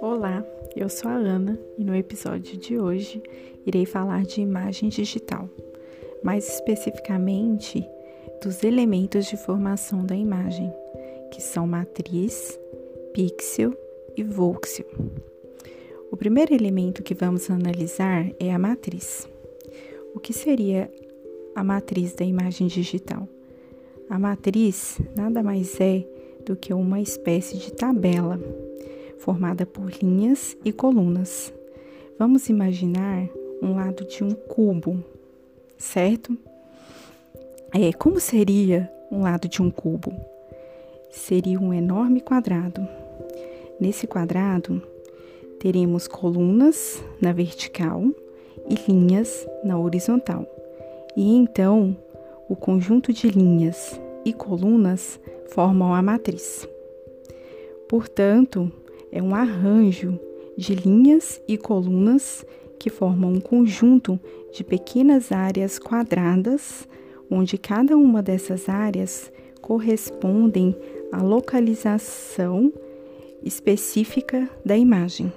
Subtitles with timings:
[0.00, 3.22] Olá, eu sou a Ana e no episódio de hoje
[3.66, 5.48] irei falar de imagem digital,
[6.22, 7.86] mais especificamente
[8.42, 10.72] dos elementos de formação da imagem,
[11.30, 12.58] que são matriz,
[13.12, 13.76] pixel
[14.16, 14.86] e voxel.
[16.10, 19.28] O primeiro elemento que vamos analisar é a matriz.
[20.14, 20.90] O que seria
[21.54, 23.28] a matriz da imagem digital?
[24.08, 26.06] A matriz nada mais é
[26.44, 28.38] do que uma espécie de tabela
[29.18, 31.52] formada por linhas e colunas.
[32.18, 33.28] Vamos imaginar
[33.62, 35.02] um lado de um cubo,
[35.78, 36.36] certo?
[37.72, 40.12] É, como seria um lado de um cubo?
[41.10, 42.86] Seria um enorme quadrado.
[43.80, 44.82] Nesse quadrado,
[45.58, 48.02] teremos colunas na vertical
[48.68, 50.46] e linhas na horizontal.
[51.16, 51.96] E então,
[52.48, 56.68] o conjunto de linhas e colunas formam a matriz.
[57.88, 58.70] Portanto,
[59.10, 60.18] é um arranjo
[60.56, 62.44] de linhas e colunas
[62.78, 64.18] que formam um conjunto
[64.52, 66.88] de pequenas áreas quadradas,
[67.30, 70.76] onde cada uma dessas áreas correspondem
[71.10, 72.72] à localização
[73.42, 75.32] específica da imagem.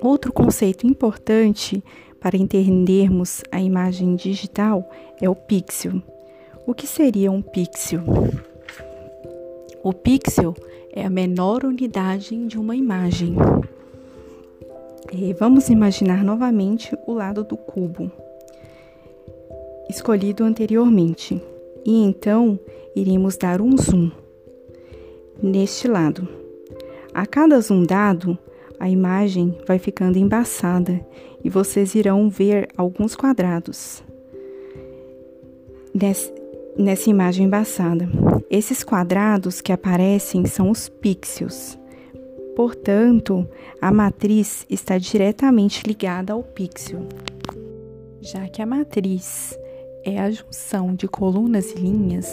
[0.00, 1.82] Outro conceito importante
[2.20, 4.88] para entendermos a imagem digital
[5.20, 6.02] é o pixel.
[6.66, 8.02] O que seria um pixel?
[9.82, 10.54] O pixel
[10.92, 13.34] é a menor unidade de uma imagem.
[15.12, 18.12] E vamos imaginar novamente o lado do cubo,
[19.88, 21.42] escolhido anteriormente,
[21.84, 22.58] e então
[22.94, 24.10] iremos dar um zoom
[25.42, 26.28] neste lado.
[27.12, 28.38] A cada zoom dado,
[28.80, 30.98] a imagem vai ficando embaçada
[31.44, 34.02] e vocês irão ver alguns quadrados
[36.78, 38.08] nessa imagem embaçada.
[38.50, 41.78] Esses quadrados que aparecem são os pixels.
[42.56, 43.46] Portanto,
[43.82, 47.06] a matriz está diretamente ligada ao pixel.
[48.22, 49.54] Já que a matriz
[50.04, 52.28] é a junção de colunas e linhas,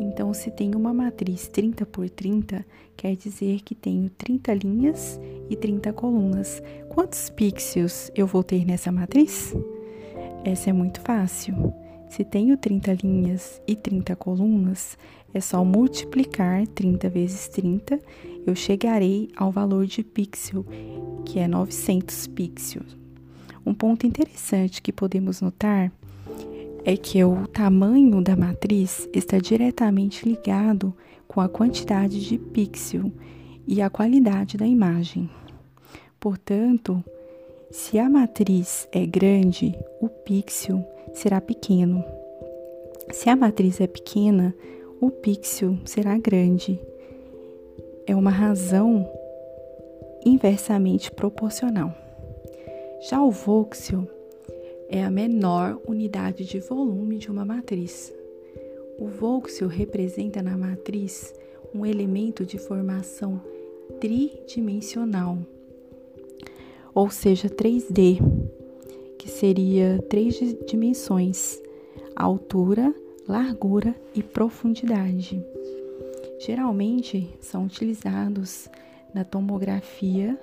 [0.00, 2.64] então, se tenho uma matriz 30 por 30,
[2.96, 6.62] quer dizer que tenho 30 linhas e 30 colunas.
[6.88, 9.54] Quantos pixels eu vou ter nessa matriz?
[10.44, 11.74] Essa é muito fácil.
[12.08, 14.96] Se tenho 30 linhas e 30 colunas,
[15.34, 18.00] é só multiplicar 30 vezes 30,
[18.46, 20.64] eu chegarei ao valor de pixel,
[21.24, 22.96] que é 900 pixels.
[23.64, 25.92] Um ponto interessante que podemos notar
[26.84, 30.94] é que o tamanho da matriz está diretamente ligado
[31.28, 33.12] com a quantidade de pixel
[33.66, 35.28] e a qualidade da imagem.
[36.18, 37.02] Portanto,
[37.70, 40.84] se a matriz é grande, o pixel
[41.14, 42.04] será pequeno.
[43.12, 44.54] Se a matriz é pequena,
[45.00, 46.80] o pixel será grande.
[48.06, 49.08] É uma razão
[50.24, 51.94] inversamente proporcional.
[53.08, 54.06] Já o voxel
[54.88, 58.12] é a menor unidade de volume de uma matriz.
[58.98, 61.32] O voxel representa na matriz
[61.74, 63.40] um elemento de formação
[64.00, 65.38] tridimensional,
[66.94, 68.18] ou seja, 3D,
[69.18, 71.60] que seria três dimensões:
[72.14, 72.94] altura,
[73.28, 75.44] largura e profundidade.
[76.38, 78.68] Geralmente são utilizados
[79.12, 80.38] na tomografia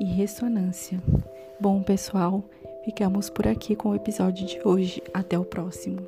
[0.00, 1.02] e ressonância.
[1.60, 2.44] Bom, pessoal,
[2.84, 5.00] Ficamos por aqui com o episódio de hoje.
[5.14, 6.00] Até o próximo.